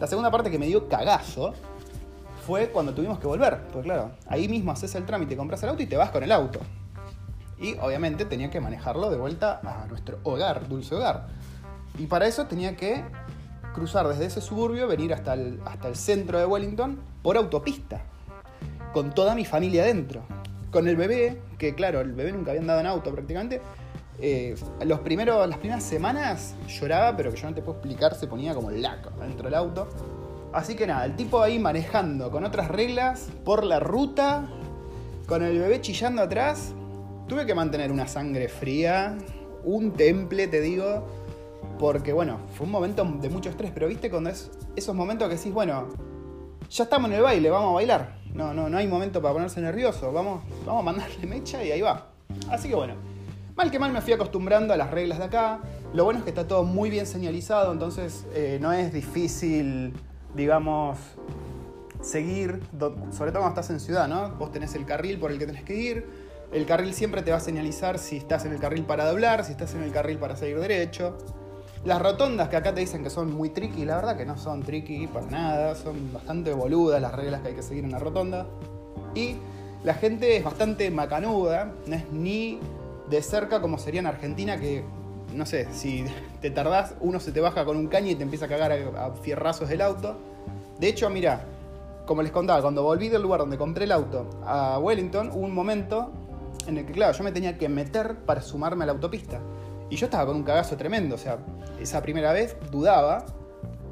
La 0.00 0.06
segunda 0.06 0.30
parte 0.30 0.50
que 0.50 0.58
me 0.58 0.66
dio 0.66 0.88
cagazo 0.88 1.54
fue 2.46 2.68
cuando 2.68 2.94
tuvimos 2.94 3.18
que 3.18 3.26
volver. 3.26 3.58
Porque 3.72 3.88
claro, 3.88 4.12
ahí 4.28 4.48
mismo 4.48 4.72
haces 4.72 4.94
el 4.94 5.04
trámite, 5.04 5.36
compras 5.36 5.62
el 5.64 5.70
auto 5.70 5.82
y 5.82 5.86
te 5.86 5.96
vas 5.96 6.10
con 6.10 6.22
el 6.22 6.32
auto. 6.32 6.60
Y 7.58 7.74
obviamente 7.78 8.24
tenía 8.24 8.50
que 8.50 8.60
manejarlo 8.60 9.10
de 9.10 9.16
vuelta 9.16 9.60
a 9.64 9.86
nuestro 9.86 10.18
hogar, 10.22 10.68
dulce 10.68 10.94
hogar. 10.94 11.26
Y 11.98 12.06
para 12.06 12.26
eso 12.26 12.46
tenía 12.46 12.76
que 12.76 13.02
cruzar 13.74 14.06
desde 14.08 14.26
ese 14.26 14.40
suburbio, 14.40 14.86
venir 14.86 15.12
hasta 15.12 15.34
el, 15.34 15.60
hasta 15.64 15.88
el 15.88 15.96
centro 15.96 16.38
de 16.38 16.46
Wellington 16.46 16.98
por 17.22 17.36
autopista. 17.36 18.02
Con 18.92 19.12
toda 19.12 19.34
mi 19.34 19.44
familia 19.44 19.82
adentro. 19.82 20.22
Con 20.70 20.88
el 20.88 20.96
bebé, 20.96 21.40
que 21.58 21.74
claro, 21.74 22.00
el 22.00 22.12
bebé 22.12 22.32
nunca 22.32 22.50
había 22.50 22.60
andado 22.60 22.80
en 22.80 22.86
auto 22.86 23.10
prácticamente. 23.12 23.60
Eh, 24.18 24.54
los 24.84 25.00
primeros, 25.00 25.46
las 25.48 25.58
primeras 25.58 25.82
semanas 25.82 26.54
lloraba, 26.68 27.16
pero 27.16 27.30
que 27.30 27.36
yo 27.36 27.48
no 27.48 27.54
te 27.54 27.62
puedo 27.62 27.78
explicar, 27.78 28.14
se 28.14 28.26
ponía 28.26 28.54
como 28.54 28.70
laco 28.70 29.10
dentro 29.20 29.44
del 29.44 29.54
auto. 29.54 29.88
Así 30.52 30.74
que 30.74 30.86
nada, 30.86 31.04
el 31.04 31.16
tipo 31.16 31.42
ahí 31.42 31.58
manejando 31.58 32.30
con 32.30 32.44
otras 32.44 32.68
reglas 32.68 33.28
por 33.44 33.64
la 33.64 33.80
ruta, 33.80 34.48
con 35.26 35.42
el 35.42 35.58
bebé 35.58 35.80
chillando 35.80 36.22
atrás. 36.22 36.72
Tuve 37.28 37.44
que 37.44 37.54
mantener 37.54 37.90
una 37.90 38.06
sangre 38.06 38.48
fría, 38.48 39.18
un 39.64 39.92
temple, 39.92 40.46
te 40.46 40.60
digo, 40.60 41.04
porque 41.78 42.12
bueno, 42.12 42.38
fue 42.54 42.66
un 42.66 42.72
momento 42.72 43.04
de 43.04 43.28
mucho 43.28 43.50
estrés, 43.50 43.72
pero 43.74 43.88
viste 43.88 44.10
cuando 44.10 44.30
es 44.30 44.50
esos 44.76 44.94
momentos 44.94 45.28
que 45.28 45.36
decís, 45.36 45.52
bueno, 45.52 45.88
ya 46.70 46.84
estamos 46.84 47.10
en 47.10 47.16
el 47.16 47.22
baile, 47.22 47.50
vamos 47.50 47.70
a 47.70 47.74
bailar. 47.74 48.16
No, 48.32 48.52
no, 48.52 48.68
no 48.68 48.76
hay 48.76 48.86
momento 48.86 49.20
para 49.22 49.34
ponerse 49.34 49.60
nervioso, 49.60 50.12
vamos, 50.12 50.42
vamos 50.64 50.80
a 50.82 50.84
mandarle 50.84 51.26
mecha 51.26 51.62
y 51.64 51.72
ahí 51.72 51.80
va. 51.80 52.08
Así 52.50 52.68
que 52.68 52.74
bueno, 52.74 52.94
mal 53.56 53.70
que 53.70 53.78
mal 53.78 53.92
me 53.92 54.00
fui 54.00 54.12
acostumbrando 54.12 54.74
a 54.74 54.76
las 54.76 54.90
reglas 54.90 55.18
de 55.18 55.24
acá. 55.24 55.60
Lo 55.94 56.04
bueno 56.04 56.18
es 56.18 56.24
que 56.24 56.30
está 56.30 56.46
todo 56.46 56.64
muy 56.64 56.90
bien 56.90 57.06
señalizado, 57.06 57.72
entonces 57.72 58.26
eh, 58.34 58.58
no 58.60 58.72
es 58.72 58.92
difícil 58.92 59.94
digamos, 60.36 60.98
seguir, 62.02 62.60
sobre 63.10 63.32
todo 63.32 63.42
cuando 63.42 63.60
estás 63.60 63.70
en 63.70 63.80
ciudad, 63.80 64.06
¿no? 64.06 64.30
Vos 64.36 64.52
tenés 64.52 64.74
el 64.74 64.84
carril 64.84 65.18
por 65.18 65.32
el 65.32 65.38
que 65.38 65.46
tenés 65.46 65.64
que 65.64 65.74
ir, 65.74 66.06
el 66.52 66.66
carril 66.66 66.94
siempre 66.94 67.22
te 67.22 67.30
va 67.30 67.38
a 67.38 67.40
señalizar 67.40 67.98
si 67.98 68.16
estás 68.18 68.44
en 68.44 68.52
el 68.52 68.60
carril 68.60 68.84
para 68.84 69.06
doblar, 69.06 69.44
si 69.44 69.52
estás 69.52 69.74
en 69.74 69.82
el 69.82 69.92
carril 69.92 70.18
para 70.18 70.36
seguir 70.36 70.60
derecho. 70.60 71.18
Las 71.84 72.00
rotondas 72.00 72.48
que 72.48 72.56
acá 72.56 72.74
te 72.74 72.80
dicen 72.80 73.02
que 73.02 73.10
son 73.10 73.32
muy 73.32 73.50
tricky, 73.50 73.84
la 73.84 73.96
verdad 73.96 74.16
que 74.16 74.24
no 74.24 74.36
son 74.36 74.62
tricky 74.62 75.06
para 75.06 75.26
nada, 75.26 75.74
son 75.74 76.12
bastante 76.12 76.52
boludas 76.52 77.00
las 77.00 77.12
reglas 77.14 77.42
que 77.42 77.48
hay 77.48 77.54
que 77.54 77.62
seguir 77.62 77.84
en 77.84 77.92
la 77.92 77.98
rotonda. 77.98 78.46
Y 79.14 79.36
la 79.84 79.94
gente 79.94 80.36
es 80.36 80.44
bastante 80.44 80.90
macanuda, 80.90 81.72
no 81.86 81.94
es 81.94 82.10
ni 82.10 82.58
de 83.08 83.22
cerca 83.22 83.60
como 83.60 83.78
sería 83.78 84.00
en 84.00 84.06
Argentina, 84.06 84.58
que 84.58 84.84
no 85.36 85.46
sé, 85.46 85.68
si 85.72 86.04
te 86.40 86.50
tardás, 86.50 86.94
uno 87.00 87.20
se 87.20 87.30
te 87.30 87.40
baja 87.40 87.64
con 87.64 87.76
un 87.76 87.88
caño 87.88 88.10
y 88.10 88.14
te 88.14 88.22
empieza 88.22 88.46
a 88.46 88.48
cagar 88.48 88.72
a, 88.72 89.12
fierrazos 89.22 89.68
del 89.68 89.82
auto. 89.82 90.16
De 90.80 90.88
hecho, 90.88 91.08
mira, 91.10 91.44
como 92.06 92.22
les 92.22 92.32
contaba, 92.32 92.62
cuando 92.62 92.82
volví 92.82 93.08
del 93.08 93.22
lugar 93.22 93.40
donde 93.40 93.58
compré 93.58 93.84
el 93.84 93.92
auto 93.92 94.28
a 94.44 94.78
Wellington, 94.78 95.30
hubo 95.30 95.44
un 95.44 95.54
momento 95.54 96.12
en 96.66 96.78
el 96.78 96.86
que, 96.86 96.92
claro, 96.92 97.12
yo 97.12 97.22
me 97.22 97.32
tenía 97.32 97.58
que 97.58 97.68
meter 97.68 98.16
para 98.24 98.40
sumarme 98.40 98.84
a 98.84 98.86
la 98.86 98.92
autopista. 98.92 99.40
Y 99.90 99.96
yo 99.96 100.06
estaba 100.06 100.26
con 100.26 100.36
un 100.36 100.42
cagazo 100.42 100.76
tremendo, 100.76 101.14
o 101.14 101.18
sea, 101.18 101.38
esa 101.80 102.02
primera 102.02 102.32
vez 102.32 102.56
dudaba 102.72 103.24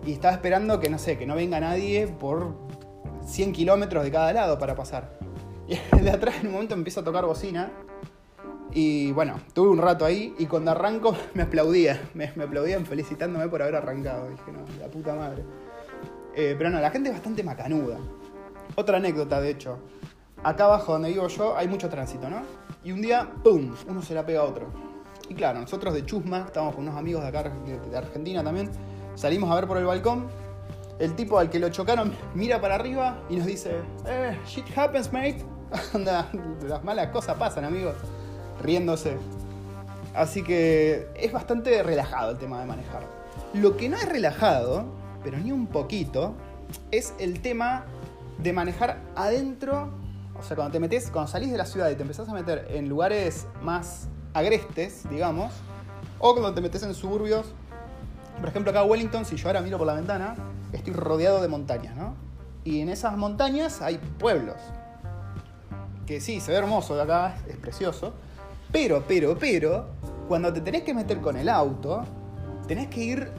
y 0.05 0.13
estaba 0.13 0.35
esperando 0.35 0.81
que, 0.81 0.91
no 0.91 0.99
sé, 0.99 1.17
que 1.19 1.27
no 1.27 1.37
venga 1.37 1.61
nadie 1.61 2.09
por 2.09 2.55
100 3.27 3.53
kilómetros 3.53 4.03
de 4.03 4.11
cada 4.11 4.33
lado 4.33 4.59
para 4.59 4.75
pasar. 4.75 5.19
Y 5.67 6.01
de 6.01 6.11
atrás 6.11 6.37
en 6.41 6.49
un 6.49 6.53
momento 6.53 6.77
me 6.77 6.81
empieza 6.81 7.01
a 7.01 7.05
tocar 7.05 7.25
bocina 7.25 7.73
y 8.77 9.13
bueno, 9.13 9.39
tuve 9.53 9.69
un 9.69 9.79
rato 9.79 10.05
ahí 10.05 10.35
y 10.37 10.47
cuando 10.47 10.73
arranco 10.73 11.17
me 11.35 11.45
aplaudía, 11.45 12.11
me, 12.13 12.25
aplaudían 12.25 12.85
felicitándome 12.85 13.49
por 13.49 13.63
haber 13.63 13.77
arrancado. 13.77 14.29
Dije, 14.29 14.51
no, 14.53 14.65
la 14.81 14.89
puta 14.89 15.15
madre. 15.15 15.45
Eh, 16.35 16.57
pero 16.59 16.71
no, 16.71 16.81
la 16.81 16.91
gente 16.91 17.09
es 17.09 17.15
bastante 17.15 17.45
macanuda. 17.45 17.99
Otra 18.75 18.97
anécdota, 18.97 19.41
de 19.41 19.51
hecho. 19.51 19.79
Acá 20.43 20.65
abajo 20.65 20.93
donde 20.93 21.11
vivo 21.11 21.29
yo 21.29 21.57
hay 21.57 21.69
mucho 21.69 21.89
tránsito, 21.89 22.29
¿no? 22.29 22.43
Y 22.83 22.91
un 22.91 23.01
día, 23.01 23.31
¡pum! 23.45 23.73
Uno 23.87 24.03
se 24.03 24.13
la 24.13 24.27
pega 24.27 24.41
a 24.41 24.45
otro. 24.45 24.67
Y 25.29 25.35
claro, 25.35 25.61
nosotros 25.61 25.95
de 25.95 26.05
Chusma, 26.05 26.41
estábamos 26.41 26.75
con 26.75 26.85
unos 26.85 26.99
amigos 26.99 27.23
de 27.23 27.29
acá, 27.29 27.45
de, 27.45 27.97
Argentina 27.97 28.43
también, 28.43 28.71
salimos 29.15 29.51
a 29.51 29.55
ver 29.55 29.69
por 29.69 29.79
el 29.79 29.85
balcón. 29.85 30.27
El 30.99 31.15
tipo 31.15 31.39
al 31.39 31.49
que 31.49 31.61
lo 31.61 31.69
chocaron 31.71 32.13
mira 32.35 32.61
para 32.61 32.75
arriba 32.75 33.21
y 33.31 33.37
nos 33.37 33.47
dice, 33.47 33.79
eh, 34.07 34.37
shit 34.45 34.67
happens, 34.77 35.13
mate. 35.13 35.45
las 36.69 36.85
malas 36.85 37.09
cosas 37.09 37.37
pasan, 37.37 37.65
amigos 37.65 37.95
riéndose. 38.65 39.17
Así 40.15 40.43
que 40.43 41.09
es 41.17 41.33
bastante 41.33 41.83
relajado 41.83 42.33
el 42.33 42.39
tema 42.39 42.61
de 42.61 42.67
manejar. 42.67 43.03
Lo 43.53 43.77
que 43.77 43.89
no 43.89 43.97
es 43.97 44.09
relajado, 44.09 44.85
pero 45.23 45.39
ni 45.39 45.53
un 45.53 45.67
poquito, 45.67 46.35
es 46.91 47.15
el 47.19 47.41
tema 47.41 47.85
de 48.39 48.53
manejar 48.53 48.99
adentro. 49.17 49.91
O 50.39 50.43
sea, 50.43 50.57
cuando 50.57 50.73
te 50.73 50.81
metes, 50.81 51.11
cuando 51.11 51.31
salís 51.31 51.51
de 51.53 51.59
la 51.59 51.67
ciudad 51.67 51.91
y 51.91 51.95
te 51.95 52.03
empezás 52.03 52.29
a 52.29 52.33
meter 52.33 52.67
en 52.71 52.89
lugares 52.89 53.47
más 53.63 54.09
agrestes, 54.33 55.09
digamos, 55.09 55.53
o 56.19 56.33
cuando 56.33 56.55
te 56.55 56.61
metes 56.61 56.83
en 56.83 56.95
suburbios. 56.95 57.47
Por 58.41 58.49
ejemplo, 58.49 58.71
acá 58.71 58.83
en 58.83 58.91
Wellington, 58.91 59.25
si 59.25 59.37
yo 59.37 59.49
ahora 59.49 59.61
miro 59.61 59.79
por 59.79 59.87
la 59.87 59.95
ventana, 59.95 60.35
estoy 60.73 60.93
rodeado 60.93 61.41
de 61.41 61.49
montañas, 61.49 61.97
¿no? 61.97 62.15
Y 62.65 62.81
en 62.81 62.89
esas 62.89 63.17
montañas 63.17 63.83
hay 63.83 63.99
pueblos. 64.19 64.57
Que 66.07 66.21
sí, 66.21 66.41
se 66.41 66.51
ve 66.51 66.59
hermoso 66.59 66.97
de 66.97 67.03
acá, 67.03 67.37
es 67.49 67.57
precioso. 67.57 68.15
Pero, 68.75 69.05
pero, 69.07 69.39
pero, 69.39 69.87
cuando 70.27 70.53
te 70.53 70.61
tenés 70.61 70.83
que 70.83 70.93
meter 70.93 71.21
con 71.21 71.37
el 71.37 71.49
auto, 71.49 72.03
tenés 72.67 72.89
que 72.89 73.05
ir 73.05 73.31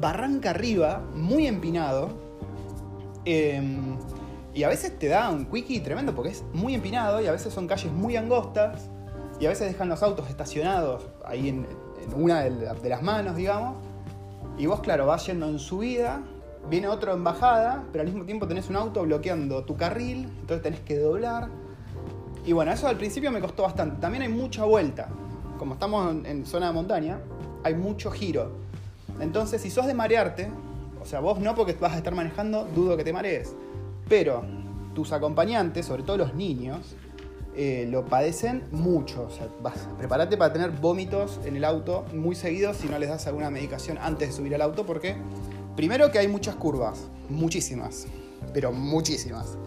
barranca 0.00 0.50
arriba, 0.50 1.02
muy 1.16 1.48
empinado. 1.48 2.10
Em, 3.24 3.96
y 4.54 4.62
a 4.62 4.68
veces 4.68 4.96
te 4.96 5.08
da 5.08 5.30
un 5.30 5.46
quickie 5.46 5.80
tremendo 5.80 6.14
porque 6.14 6.30
es 6.30 6.44
muy 6.52 6.76
empinado 6.76 7.20
y 7.20 7.26
a 7.26 7.32
veces 7.32 7.52
son 7.52 7.66
calles 7.66 7.92
muy 7.92 8.14
angostas. 8.14 8.88
Y 9.40 9.46
a 9.46 9.48
veces 9.48 9.66
dejan 9.66 9.88
los 9.88 10.00
autos 10.04 10.30
estacionados 10.30 11.08
ahí 11.24 11.48
en, 11.48 11.66
una 12.14 12.42
de, 12.42 12.50
de, 12.80 12.88
las 12.88 13.02
manos, 13.02 13.34
digamos. 13.34 13.78
Y 14.58 14.66
vos, 14.66 14.78
claro, 14.78 15.06
vas 15.06 15.26
yendo 15.26 15.48
en 15.48 15.58
subida, 15.58 16.22
viene 16.70 16.86
otro 16.86 17.14
en 17.14 17.24
bajada, 17.24 17.82
pero 17.90 18.02
al 18.02 18.10
mismo 18.10 18.24
tiempo 18.24 18.46
tenés 18.46 18.70
un 18.70 18.76
auto 18.76 19.02
bloqueando 19.02 19.64
tu 19.64 19.76
carril, 19.76 20.28
entonces 20.40 20.62
tenés 20.62 20.80
que 20.82 20.96
doblar. 21.00 21.48
Y 22.48 22.52
bueno, 22.54 22.72
eso 22.72 22.88
al 22.88 22.96
principio 22.96 23.30
me 23.30 23.40
costó 23.40 23.64
bastante. 23.64 24.00
También 24.00 24.22
hay 24.22 24.30
mucha 24.30 24.64
vuelta. 24.64 25.10
como 25.58 25.74
estamos 25.74 26.24
en, 26.24 26.46
zona 26.46 26.68
de 26.68 26.72
montaña, 26.72 27.20
hay 27.62 27.74
mucho 27.74 28.10
giro. 28.10 28.52
Entonces, 29.20 29.60
si 29.60 29.68
sos 29.68 29.86
de 29.86 29.92
marearte, 29.92 30.48
o 30.98 31.04
sea, 31.04 31.20
vos 31.20 31.40
no 31.40 31.54
porque 31.54 31.74
vas 31.74 31.92
a 31.92 31.98
estar 31.98 32.14
manejando, 32.14 32.66
dudo 32.74 32.96
que 32.96 33.04
te 33.04 33.12
marees. 33.12 33.54
Pero 34.08 34.44
tus 34.94 35.12
acompañantes, 35.12 35.84
sobre 35.84 36.04
todo 36.04 36.16
los 36.16 36.32
niños, 36.32 36.94
eh, 37.54 37.86
lo 37.90 38.06
padecen 38.06 38.62
mucho. 38.70 39.26
O 39.28 39.30
sea, 39.30 39.46
vas, 39.62 39.86
prepárate 39.98 40.38
para 40.38 40.50
tener 40.50 40.70
vómitos 40.70 41.40
en 41.44 41.54
el 41.54 41.66
auto 41.66 42.06
muy 42.14 42.34
seguidos 42.34 42.78
si 42.78 42.88
no 42.88 42.98
les 42.98 43.10
das 43.10 43.26
alguna 43.26 43.50
medicación 43.50 43.98
antes 44.00 44.28
de 44.28 44.34
subir 44.34 44.54
al 44.54 44.62
auto, 44.62 44.86
porque 44.86 45.16
primero 45.76 46.10
que 46.10 46.18
hay 46.18 46.28
muchas 46.28 46.54
curvas, 46.54 47.08
muchísimas, 47.28 48.06
pero 48.54 48.72
muchísimas. 48.72 49.58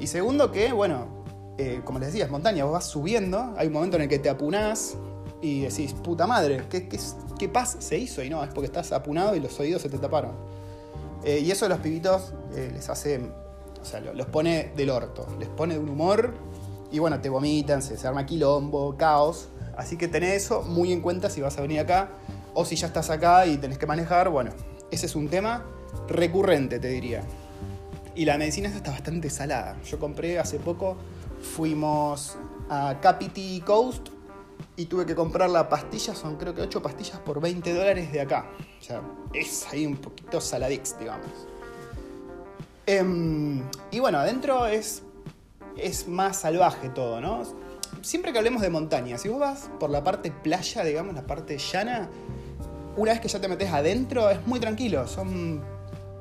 Y 0.00 0.08
segundo 0.08 0.50
que, 0.50 0.72
bueno, 0.72 1.23
eh, 1.58 1.80
como 1.84 1.98
les 1.98 2.08
decía, 2.08 2.24
es 2.24 2.30
montaña, 2.30 2.64
vos 2.64 2.72
vas 2.72 2.86
subiendo, 2.86 3.54
hay 3.56 3.68
un 3.68 3.72
momento 3.72 3.96
en 3.96 4.02
el 4.02 4.08
que 4.08 4.18
te 4.18 4.28
apunás 4.28 4.96
y 5.40 5.62
decís, 5.62 5.92
puta 5.92 6.26
madre, 6.26 6.64
¿qué, 6.68 6.88
qué, 6.88 6.98
qué 7.38 7.48
paz 7.48 7.76
se 7.78 7.98
hizo? 7.98 8.22
Y 8.22 8.30
no, 8.30 8.42
es 8.42 8.50
porque 8.50 8.66
estás 8.66 8.92
apunado 8.92 9.36
y 9.36 9.40
los 9.40 9.58
oídos 9.60 9.82
se 9.82 9.88
te 9.88 9.98
taparon. 9.98 10.32
Eh, 11.24 11.40
y 11.40 11.50
eso 11.50 11.66
a 11.66 11.68
los 11.68 11.78
pibitos 11.78 12.32
eh, 12.54 12.70
les 12.72 12.88
hace, 12.88 13.20
o 13.80 13.84
sea, 13.84 14.00
los 14.00 14.26
pone 14.26 14.72
del 14.76 14.90
orto, 14.90 15.26
les 15.38 15.48
pone 15.48 15.74
de 15.74 15.80
un 15.80 15.88
humor 15.88 16.34
y 16.90 16.98
bueno, 16.98 17.20
te 17.20 17.28
vomitan, 17.28 17.82
se, 17.82 17.96
se 17.96 18.06
arma 18.06 18.26
quilombo, 18.26 18.96
caos. 18.96 19.48
Así 19.76 19.96
que 19.96 20.06
tenés 20.06 20.44
eso 20.44 20.62
muy 20.62 20.92
en 20.92 21.00
cuenta 21.00 21.30
si 21.30 21.40
vas 21.40 21.56
a 21.58 21.62
venir 21.62 21.80
acá 21.80 22.10
o 22.52 22.64
si 22.64 22.76
ya 22.76 22.86
estás 22.86 23.10
acá 23.10 23.46
y 23.46 23.56
tenés 23.56 23.78
que 23.78 23.86
manejar, 23.86 24.28
bueno, 24.28 24.52
ese 24.90 25.06
es 25.06 25.16
un 25.16 25.28
tema 25.28 25.64
recurrente, 26.08 26.78
te 26.78 26.88
diría. 26.88 27.22
Y 28.14 28.24
la 28.24 28.38
medicina 28.38 28.68
está 28.68 28.92
bastante 28.92 29.28
salada. 29.28 29.76
Yo 29.84 29.98
compré 29.98 30.38
hace 30.38 30.58
poco, 30.58 30.96
fuimos 31.44 32.36
a 32.68 32.98
Capity 33.00 33.60
Coast 33.60 34.08
y 34.76 34.86
tuve 34.86 35.06
que 35.06 35.14
comprar 35.14 35.50
la 35.50 35.68
pastilla, 35.68 36.14
son 36.14 36.36
creo 36.36 36.54
que 36.54 36.62
8 36.62 36.82
pastillas 36.82 37.20
por 37.20 37.40
20 37.40 37.72
dólares 37.72 38.10
de 38.10 38.20
acá. 38.20 38.50
O 38.80 38.82
sea, 38.82 39.02
es 39.32 39.66
ahí 39.70 39.86
un 39.86 39.96
poquito 39.96 40.40
saladix, 40.40 40.98
digamos. 40.98 41.30
Em, 42.86 43.62
y 43.90 44.00
bueno, 44.00 44.18
adentro 44.18 44.66
es, 44.66 45.02
es 45.76 46.08
más 46.08 46.40
salvaje 46.40 46.88
todo, 46.88 47.20
¿no? 47.20 47.42
Siempre 48.02 48.32
que 48.32 48.38
hablemos 48.38 48.62
de 48.62 48.70
montaña, 48.70 49.16
si 49.16 49.28
vos 49.28 49.38
vas 49.38 49.70
por 49.78 49.90
la 49.90 50.02
parte 50.02 50.30
playa, 50.30 50.82
digamos, 50.82 51.14
la 51.14 51.26
parte 51.26 51.56
llana, 51.56 52.10
una 52.96 53.12
vez 53.12 53.20
que 53.20 53.28
ya 53.28 53.40
te 53.40 53.48
metes 53.48 53.72
adentro 53.72 54.28
es 54.30 54.44
muy 54.46 54.60
tranquilo. 54.60 55.06
Son 55.06 55.62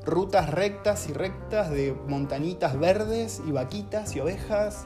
rutas 0.06 0.50
rectas 0.50 1.10
y 1.10 1.14
rectas 1.14 1.70
de 1.72 1.96
montañitas 2.08 2.78
verdes 2.80 3.42
y 3.48 3.52
vaquitas 3.52 4.16
y 4.16 4.20
ovejas 4.20 4.86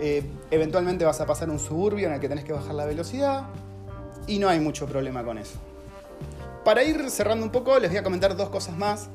eh, 0.00 0.24
eventualmente 0.50 1.04
vas 1.04 1.20
a 1.20 1.26
pasar 1.26 1.50
un 1.50 1.58
suburbio 1.58 2.08
en 2.08 2.14
el 2.14 2.20
que 2.20 2.28
tenés 2.28 2.44
que 2.44 2.52
bajar 2.52 2.74
la 2.74 2.86
velocidad 2.86 3.46
y 4.26 4.38
no 4.38 4.48
hay 4.48 4.60
mucho 4.60 4.86
problema 4.86 5.24
con 5.24 5.38
eso. 5.38 5.58
Para 6.64 6.84
ir 6.84 7.10
cerrando 7.10 7.44
un 7.44 7.50
poco, 7.50 7.78
les 7.78 7.90
voy 7.90 7.98
a 7.98 8.02
comentar 8.02 8.36
dos 8.36 8.48
cosas 8.48 8.76
más. 8.76 9.08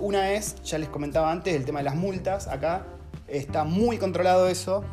Una 0.00 0.32
es, 0.32 0.62
ya 0.62 0.78
les 0.78 0.88
comentaba 0.88 1.30
antes, 1.30 1.54
el 1.54 1.64
tema 1.64 1.80
de 1.80 1.84
las 1.84 1.94
multas. 1.94 2.48
Acá 2.48 2.86
está 3.26 3.64
muy 3.64 3.98
controlado 3.98 4.48
eso. 4.48 4.84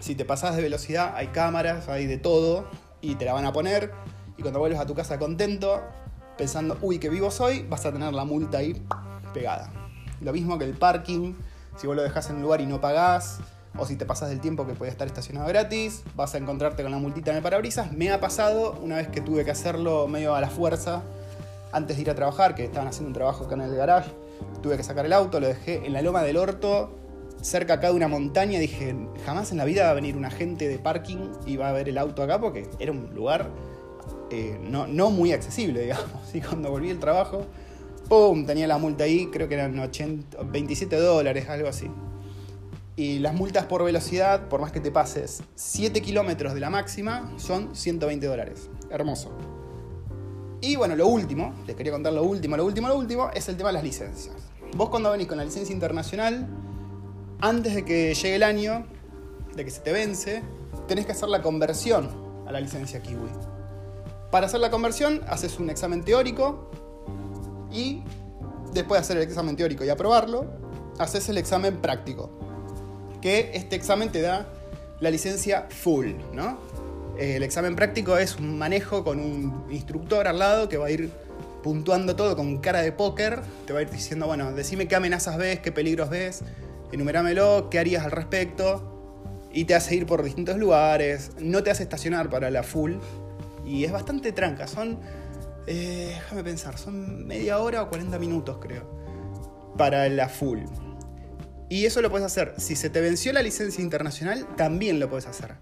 Si 0.00 0.14
te 0.14 0.24
pasas 0.24 0.56
de 0.56 0.62
velocidad, 0.62 1.14
hay 1.14 1.28
cámaras, 1.28 1.88
hay 1.88 2.06
de 2.06 2.18
todo 2.18 2.66
y 3.00 3.14
te 3.14 3.24
la 3.24 3.32
van 3.32 3.44
a 3.44 3.52
poner. 3.52 3.92
Y 4.36 4.42
cuando 4.42 4.58
vuelves 4.58 4.80
a 4.80 4.86
tu 4.86 4.94
casa 4.94 5.18
contento, 5.18 5.82
pensando, 6.36 6.76
uy, 6.82 6.98
qué 6.98 7.08
vivo 7.08 7.30
soy, 7.30 7.62
vas 7.62 7.86
a 7.86 7.92
tener 7.92 8.12
la 8.12 8.24
multa 8.24 8.58
ahí 8.58 8.82
pegada. 9.32 9.70
Lo 10.20 10.32
mismo 10.32 10.58
que 10.58 10.64
el 10.64 10.74
parking, 10.74 11.34
si 11.76 11.86
vos 11.86 11.94
lo 11.94 12.02
dejas 12.02 12.28
en 12.30 12.36
un 12.36 12.42
lugar 12.42 12.60
y 12.60 12.66
no 12.66 12.80
pagás, 12.80 13.38
o 13.76 13.86
si 13.86 13.96
te 13.96 14.06
pasas 14.06 14.30
del 14.30 14.40
tiempo 14.40 14.66
que 14.66 14.74
puede 14.74 14.90
estar 14.90 15.06
estacionado 15.06 15.48
gratis, 15.48 16.02
vas 16.14 16.34
a 16.34 16.38
encontrarte 16.38 16.82
con 16.82 16.92
la 16.92 16.98
multita 16.98 17.30
en 17.30 17.38
el 17.38 17.42
parabrisas. 17.42 17.92
Me 17.92 18.10
ha 18.12 18.20
pasado 18.20 18.78
una 18.82 18.96
vez 18.96 19.08
que 19.08 19.20
tuve 19.20 19.44
que 19.44 19.50
hacerlo 19.50 20.06
medio 20.06 20.34
a 20.34 20.40
la 20.40 20.48
fuerza 20.48 21.02
antes 21.72 21.96
de 21.96 22.02
ir 22.02 22.10
a 22.10 22.14
trabajar, 22.14 22.54
que 22.54 22.64
estaban 22.64 22.88
haciendo 22.88 23.08
un 23.08 23.14
trabajo 23.14 23.44
acá 23.44 23.54
en 23.54 23.62
el 23.62 23.74
garage. 23.74 24.10
Tuve 24.62 24.76
que 24.76 24.84
sacar 24.84 25.06
el 25.06 25.12
auto, 25.12 25.40
lo 25.40 25.48
dejé 25.48 25.86
en 25.86 25.92
la 25.92 26.02
loma 26.02 26.22
del 26.22 26.36
orto, 26.36 26.96
cerca 27.42 27.74
acá 27.74 27.88
de 27.88 27.94
una 27.94 28.08
montaña. 28.08 28.60
Dije, 28.60 28.94
jamás 29.26 29.50
en 29.50 29.58
la 29.58 29.64
vida 29.64 29.84
va 29.84 29.90
a 29.90 29.94
venir 29.94 30.16
un 30.16 30.24
agente 30.24 30.68
de 30.68 30.78
parking 30.78 31.32
y 31.46 31.56
va 31.56 31.68
a 31.68 31.72
ver 31.72 31.88
el 31.88 31.98
auto 31.98 32.22
acá 32.22 32.40
porque 32.40 32.68
era 32.78 32.92
un 32.92 33.12
lugar 33.14 33.50
eh, 34.30 34.58
no, 34.62 35.10
muy 35.10 35.32
accesible, 35.32 35.80
digamos. 35.82 36.34
Y 36.34 36.40
cuando 36.40 36.70
volví 36.70 36.90
al 36.90 37.00
trabajo, 37.00 37.44
¡pum! 38.08 38.46
Tenía 38.46 38.66
la 38.66 38.78
multa 38.78 39.04
ahí, 39.04 39.26
creo 39.26 39.48
que 39.48 39.54
eran 39.54 39.78
80, 39.78 40.42
27 40.42 40.96
dólares, 40.96 41.48
algo 41.48 41.68
así. 41.68 41.90
Y 42.96 43.18
las 43.18 43.34
multas 43.34 43.66
por 43.66 43.82
velocidad, 43.82 44.48
por 44.48 44.60
más 44.60 44.70
que 44.70 44.80
te 44.80 44.92
pases 44.92 45.42
7 45.56 46.00
kilómetros 46.00 46.54
de 46.54 46.60
la 46.60 46.70
máxima, 46.70 47.32
son 47.38 47.74
120 47.74 48.24
dólares. 48.26 48.68
Hermoso. 48.88 49.32
Y 50.60 50.76
bueno, 50.76 50.94
lo 50.94 51.08
último, 51.08 51.52
les 51.66 51.74
quería 51.74 51.92
contar 51.92 52.12
lo 52.12 52.22
último, 52.22 52.56
lo 52.56 52.64
último, 52.64 52.88
lo 52.88 52.96
último, 52.96 53.30
es 53.34 53.48
el 53.48 53.56
tema 53.56 53.70
de 53.70 53.74
las 53.74 53.82
licencias. 53.82 54.36
Vos 54.76 54.90
cuando 54.90 55.10
venís 55.10 55.26
con 55.26 55.36
la 55.36 55.44
licencia 55.44 55.72
internacional, 55.72 56.48
antes 57.40 57.74
de 57.74 57.84
que 57.84 58.14
llegue 58.14 58.36
el 58.36 58.42
año, 58.44 58.86
de 59.56 59.64
que 59.64 59.70
se 59.70 59.80
te 59.80 59.92
vence, 59.92 60.42
tenés 60.86 61.04
que 61.04 61.12
hacer 61.12 61.28
la 61.28 61.42
conversión 61.42 62.08
a 62.46 62.52
la 62.52 62.60
licencia 62.60 63.02
kiwi. 63.02 63.28
Para 64.30 64.46
hacer 64.46 64.60
la 64.60 64.70
conversión, 64.70 65.20
haces 65.28 65.58
un 65.58 65.68
examen 65.68 66.04
teórico 66.04 66.70
y 67.72 68.02
después 68.72 68.98
de 68.98 69.02
hacer 69.02 69.16
el 69.16 69.24
examen 69.24 69.56
teórico 69.56 69.84
y 69.84 69.88
aprobarlo, 69.88 70.46
haces 70.98 71.28
el 71.28 71.38
examen 71.38 71.78
práctico 71.78 72.43
que 73.24 73.52
este 73.54 73.74
examen 73.74 74.12
te 74.12 74.20
da 74.20 74.46
la 75.00 75.10
licencia 75.10 75.66
full, 75.70 76.08
¿no? 76.34 76.58
El 77.18 77.42
examen 77.42 77.74
práctico 77.74 78.18
es 78.18 78.36
un 78.36 78.58
manejo 78.58 79.02
con 79.02 79.18
un 79.18 79.64
instructor 79.70 80.28
al 80.28 80.38
lado 80.38 80.68
que 80.68 80.76
va 80.76 80.88
a 80.88 80.90
ir 80.90 81.10
puntuando 81.62 82.16
todo 82.16 82.36
con 82.36 82.58
cara 82.58 82.82
de 82.82 82.92
póker, 82.92 83.40
te 83.66 83.72
va 83.72 83.78
a 83.78 83.82
ir 83.82 83.88
diciendo, 83.88 84.26
bueno, 84.26 84.52
decime 84.52 84.88
qué 84.88 84.96
amenazas 84.96 85.38
ves, 85.38 85.60
qué 85.60 85.72
peligros 85.72 86.10
ves, 86.10 86.42
enumerámelo, 86.92 87.70
qué 87.70 87.78
harías 87.78 88.04
al 88.04 88.10
respecto, 88.10 89.16
y 89.50 89.64
te 89.64 89.74
hace 89.74 89.94
ir 89.94 90.04
por 90.04 90.22
distintos 90.22 90.58
lugares, 90.58 91.30
no 91.40 91.62
te 91.62 91.70
hace 91.70 91.84
estacionar 91.84 92.28
para 92.28 92.50
la 92.50 92.62
full, 92.62 92.96
y 93.64 93.84
es 93.84 93.92
bastante 93.92 94.32
tranca, 94.32 94.66
son, 94.66 94.98
eh, 95.66 96.12
déjame 96.14 96.44
pensar, 96.44 96.76
son 96.76 97.26
media 97.26 97.58
hora 97.58 97.84
o 97.84 97.88
40 97.88 98.18
minutos 98.18 98.58
creo, 98.60 98.84
para 99.78 100.10
la 100.10 100.28
full. 100.28 100.60
Y 101.68 101.86
eso 101.86 102.02
lo 102.02 102.10
puedes 102.10 102.26
hacer. 102.26 102.54
Si 102.58 102.76
se 102.76 102.90
te 102.90 103.00
venció 103.00 103.32
la 103.32 103.42
licencia 103.42 103.82
internacional, 103.82 104.46
también 104.56 105.00
lo 105.00 105.08
puedes 105.08 105.26
hacer. 105.26 105.54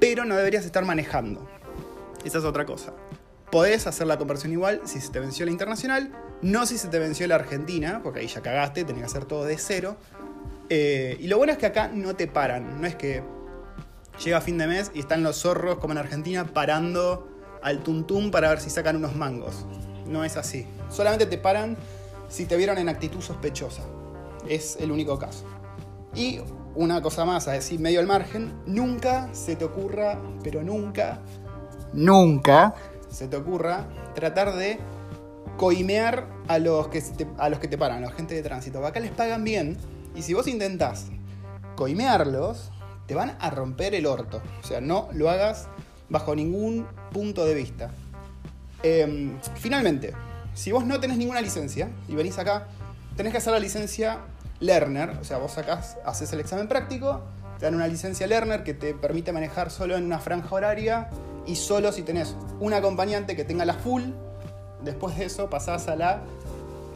Pero 0.00 0.24
no 0.24 0.36
deberías 0.36 0.64
estar 0.64 0.84
manejando. 0.84 1.48
Esa 2.24 2.38
es 2.38 2.44
otra 2.44 2.64
cosa. 2.66 2.92
Podés 3.50 3.86
hacer 3.86 4.06
la 4.06 4.18
conversión 4.18 4.52
igual 4.52 4.82
si 4.84 5.00
se 5.00 5.10
te 5.10 5.20
venció 5.20 5.46
la 5.46 5.52
internacional, 5.52 6.10
no 6.42 6.66
si 6.66 6.78
se 6.78 6.88
te 6.88 6.98
venció 6.98 7.26
la 7.28 7.36
argentina, 7.36 8.00
porque 8.02 8.20
ahí 8.20 8.26
ya 8.26 8.42
cagaste, 8.42 8.84
tenés 8.84 9.02
que 9.02 9.06
hacer 9.06 9.24
todo 9.24 9.44
de 9.44 9.56
cero. 9.58 9.96
Eh, 10.68 11.16
y 11.20 11.28
lo 11.28 11.38
bueno 11.38 11.52
es 11.52 11.58
que 11.58 11.66
acá 11.66 11.88
no 11.88 12.16
te 12.16 12.26
paran, 12.26 12.80
no 12.80 12.86
es 12.86 12.96
que 12.96 13.22
llega 14.24 14.40
fin 14.40 14.58
de 14.58 14.66
mes 14.66 14.90
y 14.94 15.00
están 15.00 15.22
los 15.22 15.36
zorros 15.36 15.78
como 15.78 15.92
en 15.92 15.98
Argentina 15.98 16.44
parando 16.44 17.28
al 17.62 17.82
tuntum 17.82 18.30
para 18.30 18.48
ver 18.48 18.60
si 18.60 18.70
sacan 18.70 18.96
unos 18.96 19.14
mangos. 19.14 19.64
No 20.06 20.24
es 20.24 20.36
así. 20.36 20.66
Solamente 20.90 21.26
te 21.26 21.38
paran 21.38 21.76
si 22.28 22.46
te 22.46 22.56
vieron 22.56 22.78
en 22.78 22.88
actitud 22.88 23.20
sospechosa 23.20 23.82
es 24.48 24.76
el 24.80 24.90
único 24.90 25.18
caso. 25.18 25.44
Y 26.14 26.40
una 26.74 27.02
cosa 27.02 27.24
más 27.24 27.48
a 27.48 27.52
decir 27.52 27.80
medio 27.80 28.00
al 28.00 28.06
margen, 28.06 28.52
nunca 28.66 29.28
se 29.32 29.56
te 29.56 29.64
ocurra, 29.64 30.20
pero 30.42 30.62
nunca, 30.62 31.20
nunca 31.92 32.74
se 33.08 33.28
te 33.28 33.36
ocurra 33.36 33.88
tratar 34.14 34.54
de 34.54 34.78
coimear 35.56 36.28
a 36.48 36.58
los 36.58 36.88
que 36.88 37.00
te, 37.00 37.26
a 37.38 37.48
los 37.48 37.58
que 37.58 37.68
te 37.68 37.78
paran, 37.78 37.98
a 38.04 38.06
la 38.08 38.12
gente 38.12 38.34
de 38.34 38.42
tránsito. 38.42 38.84
Acá 38.84 39.00
les 39.00 39.10
pagan 39.10 39.44
bien 39.44 39.76
y 40.14 40.22
si 40.22 40.34
vos 40.34 40.46
intentás 40.46 41.06
coimearlos, 41.76 42.70
te 43.06 43.14
van 43.14 43.36
a 43.38 43.50
romper 43.50 43.94
el 43.94 44.06
orto. 44.06 44.42
O 44.62 44.66
sea, 44.66 44.80
no 44.80 45.08
lo 45.12 45.30
hagas 45.30 45.68
bajo 46.08 46.34
ningún 46.34 46.86
punto 47.12 47.44
de 47.44 47.54
vista. 47.54 47.90
Em, 48.82 49.38
finalmente, 49.56 50.12
si 50.54 50.72
vos 50.72 50.84
no 50.84 51.00
tenés 51.00 51.18
ninguna 51.18 51.40
licencia 51.40 51.90
y 52.08 52.14
venís 52.14 52.38
acá, 52.38 52.68
tenés 53.16 53.32
que 53.32 53.38
hacer 53.38 53.52
la 53.52 53.58
licencia 53.58 54.20
Learner, 54.60 55.10
o 55.20 55.24
sea, 55.24 55.38
vos 55.38 55.52
sacás, 55.52 55.96
haces 56.04 56.32
el 56.32 56.40
examen 56.40 56.68
práctico, 56.68 57.22
te 57.58 57.66
dan 57.66 57.74
una 57.74 57.88
licencia 57.88 58.26
Learner 58.26 58.64
que 58.64 58.74
te 58.74 58.94
permite 58.94 59.32
manejar 59.32 59.70
solo 59.70 59.96
en 59.96 60.04
una 60.04 60.18
franja 60.18 60.54
horaria 60.54 61.10
y 61.46 61.56
solo 61.56 61.92
si 61.92 62.02
tenés 62.02 62.36
un 62.60 62.72
acompañante 62.72 63.36
que 63.36 63.44
tenga 63.44 63.64
la 63.64 63.74
full, 63.74 64.02
después 64.82 65.16
de 65.16 65.26
eso 65.26 65.48
pasás 65.50 65.88
a 65.88 65.96
la 65.96 66.22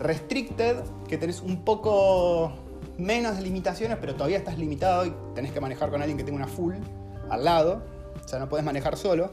restricted, 0.00 0.76
que 1.08 1.18
tenés 1.18 1.40
un 1.40 1.64
poco 1.64 2.52
menos 2.98 3.38
limitaciones, 3.40 3.98
pero 4.00 4.14
todavía 4.14 4.38
estás 4.38 4.58
limitado 4.58 5.06
y 5.06 5.14
tenés 5.34 5.52
que 5.52 5.60
manejar 5.60 5.90
con 5.90 6.00
alguien 6.00 6.18
que 6.18 6.24
tenga 6.24 6.36
una 6.36 6.48
full 6.48 6.74
al 7.28 7.44
lado, 7.44 7.82
o 8.22 8.28
sea, 8.28 8.38
no 8.38 8.48
podés 8.48 8.64
manejar 8.64 8.96
solo. 8.96 9.30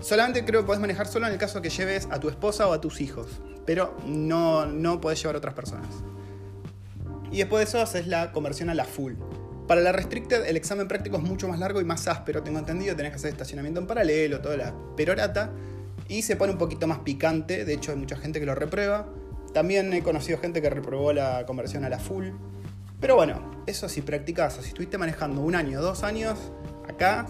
Solamente 0.00 0.44
creo 0.44 0.60
que 0.60 0.66
podés 0.66 0.80
manejar 0.80 1.06
solo 1.06 1.26
en 1.26 1.32
el 1.32 1.38
caso 1.38 1.62
que 1.62 1.70
lleves 1.70 2.06
a 2.10 2.20
tu 2.20 2.28
esposa 2.28 2.68
o 2.68 2.72
a 2.72 2.80
tus 2.80 3.00
hijos, 3.00 3.26
pero 3.64 3.94
no, 4.04 4.66
no 4.66 5.00
podés 5.00 5.20
llevar 5.22 5.36
a 5.36 5.38
otras 5.38 5.54
personas. 5.54 5.88
Y 7.30 7.38
después 7.38 7.60
de 7.60 7.68
eso 7.68 7.80
haces 7.80 8.06
la 8.06 8.32
conversión 8.32 8.70
a 8.70 8.74
la 8.74 8.84
full. 8.84 9.14
Para 9.66 9.80
la 9.80 9.92
Restricted 9.92 10.46
el 10.46 10.56
examen 10.56 10.86
práctico 10.86 11.16
es 11.16 11.22
mucho 11.22 11.48
más 11.48 11.58
largo 11.58 11.80
y 11.80 11.84
más 11.84 12.06
áspero, 12.06 12.42
tengo 12.42 12.58
entendido, 12.58 12.94
tenés 12.94 13.10
que 13.10 13.16
hacer 13.16 13.30
estacionamiento 13.30 13.80
en 13.80 13.86
paralelo, 13.86 14.40
toda 14.40 14.56
la 14.56 14.74
perorata, 14.96 15.50
y 16.08 16.22
se 16.22 16.36
pone 16.36 16.52
un 16.52 16.58
poquito 16.58 16.86
más 16.86 17.00
picante, 17.00 17.64
de 17.64 17.74
hecho 17.74 17.90
hay 17.90 17.98
mucha 17.98 18.16
gente 18.16 18.38
que 18.38 18.46
lo 18.46 18.54
reprueba. 18.54 19.08
También 19.52 19.92
he 19.92 20.02
conocido 20.02 20.38
gente 20.38 20.62
que 20.62 20.70
reprobó 20.70 21.12
la 21.12 21.46
conversión 21.46 21.84
a 21.84 21.88
la 21.88 21.98
full. 21.98 22.28
Pero 23.00 23.16
bueno, 23.16 23.62
eso 23.66 23.88
si 23.88 24.02
practicas 24.02 24.58
o 24.58 24.62
si 24.62 24.68
estuviste 24.68 24.98
manejando 24.98 25.40
un 25.40 25.54
año, 25.54 25.80
dos 25.80 26.04
años, 26.04 26.38
acá 26.88 27.26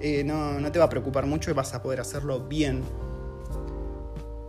eh, 0.00 0.24
no, 0.24 0.58
no 0.58 0.72
te 0.72 0.78
va 0.78 0.86
a 0.86 0.88
preocupar 0.88 1.26
mucho 1.26 1.50
y 1.50 1.54
vas 1.54 1.74
a 1.74 1.82
poder 1.82 2.00
hacerlo 2.00 2.40
bien. 2.40 2.82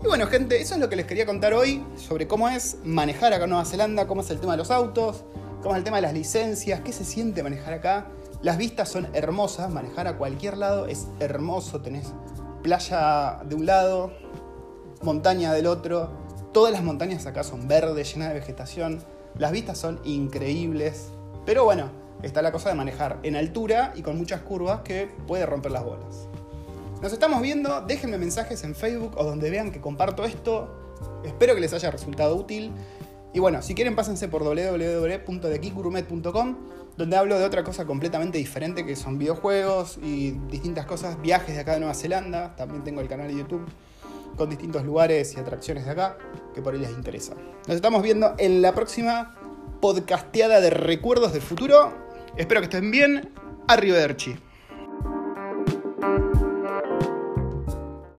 Y 0.03 0.07
bueno, 0.07 0.27
gente, 0.27 0.61
eso 0.61 0.75
es 0.75 0.79
lo 0.79 0.89
que 0.89 0.95
les 0.95 1.05
quería 1.05 1.25
contar 1.25 1.53
hoy 1.53 1.83
sobre 1.95 2.27
cómo 2.27 2.49
es 2.49 2.77
manejar 2.83 3.33
acá 3.33 3.45
en 3.45 3.51
Nueva 3.51 3.65
Zelanda, 3.65 4.07
cómo 4.07 4.21
es 4.21 4.29
el 4.29 4.39
tema 4.39 4.53
de 4.53 4.57
los 4.57 4.69
autos, 4.69 5.23
cómo 5.61 5.73
es 5.73 5.79
el 5.79 5.83
tema 5.83 5.97
de 5.97 6.03
las 6.03 6.13
licencias, 6.13 6.81
qué 6.81 6.91
se 6.91 7.05
siente 7.05 7.41
manejar 7.41 7.73
acá. 7.73 8.07
Las 8.41 8.57
vistas 8.57 8.89
son 8.89 9.07
hermosas, 9.13 9.71
manejar 9.71 10.07
a 10.07 10.17
cualquier 10.17 10.57
lado 10.57 10.85
es 10.85 11.07
hermoso, 11.19 11.81
tenés 11.81 12.13
playa 12.61 13.39
de 13.45 13.55
un 13.55 13.65
lado, 13.65 14.11
montaña 15.01 15.53
del 15.53 15.65
otro, 15.65 16.11
todas 16.51 16.71
las 16.71 16.83
montañas 16.83 17.25
acá 17.25 17.43
son 17.43 17.67
verdes, 17.67 18.13
llenas 18.13 18.29
de 18.29 18.35
vegetación, 18.35 19.03
las 19.37 19.51
vistas 19.51 19.77
son 19.77 19.99
increíbles, 20.03 21.09
pero 21.45 21.63
bueno, 21.63 21.89
está 22.21 22.41
la 22.41 22.51
cosa 22.51 22.69
de 22.69 22.75
manejar 22.75 23.19
en 23.23 23.35
altura 23.35 23.93
y 23.95 24.01
con 24.01 24.17
muchas 24.17 24.41
curvas 24.41 24.81
que 24.81 25.09
puede 25.27 25.45
romper 25.45 25.71
las 25.71 25.83
bolas. 25.83 26.27
Nos 27.05 27.13
estamos 27.13 27.41
viendo, 27.43 27.81
déjenme 27.81 28.17
mensajes 28.17 28.63
en 28.63 28.73
Facebook 28.73 29.11
o 29.15 29.23
donde 29.23 29.51
vean 29.51 29.71
que 29.71 29.79
comparto 29.79 30.25
esto. 30.25 30.95
Espero 31.23 31.53
que 31.53 31.61
les 31.61 31.71
haya 31.71 31.91
resultado 31.91 32.35
útil. 32.35 32.71
Y 33.31 33.37
bueno, 33.37 33.61
si 33.61 33.75
quieren 33.75 33.95
pásense 33.95 34.27
por 34.27 34.43
www.dekikurumet.com 34.43 36.55
donde 36.97 37.15
hablo 37.15 37.37
de 37.37 37.45
otra 37.45 37.63
cosa 37.63 37.85
completamente 37.85 38.39
diferente 38.39 38.87
que 38.87 38.95
son 38.95 39.19
videojuegos 39.19 39.99
y 40.01 40.31
distintas 40.49 40.87
cosas, 40.87 41.21
viajes 41.21 41.53
de 41.53 41.61
acá 41.61 41.73
de 41.73 41.79
Nueva 41.81 41.93
Zelanda. 41.93 42.55
También 42.55 42.83
tengo 42.83 43.01
el 43.01 43.07
canal 43.07 43.27
de 43.27 43.35
YouTube 43.35 43.67
con 44.35 44.49
distintos 44.49 44.83
lugares 44.83 45.31
y 45.35 45.39
atracciones 45.39 45.85
de 45.85 45.91
acá 45.91 46.17
que 46.55 46.63
por 46.63 46.73
ahí 46.73 46.79
les 46.79 46.89
interesa. 46.89 47.35
Nos 47.67 47.75
estamos 47.75 48.01
viendo 48.01 48.33
en 48.39 48.63
la 48.63 48.73
próxima 48.73 49.35
podcasteada 49.79 50.59
de 50.59 50.71
recuerdos 50.71 51.33
del 51.33 51.43
futuro. 51.43 51.93
Espero 52.35 52.61
que 52.61 52.65
estén 52.65 52.89
bien. 52.89 53.29
Arrivederci. 53.67 54.39